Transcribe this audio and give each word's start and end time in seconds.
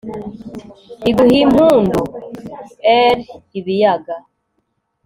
iguh'impundu, 1.09 1.99
+r, 3.15 3.19
ibiyaga 3.59 4.15